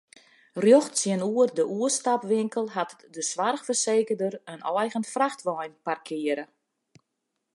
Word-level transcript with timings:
Rjocht 0.63 0.93
tsjinoer 0.99 1.49
de 1.57 1.63
oerstapwinkel 1.77 2.65
hat 2.77 2.91
de 3.15 3.23
soarchfersekerder 3.31 4.33
in 4.53 4.61
eigen 4.81 5.03
frachtwein 5.13 5.73
parkearre. 5.85 6.45